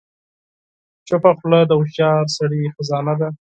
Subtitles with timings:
[1.07, 3.29] چپه خوله، د هوښیار سړي خزانه ده.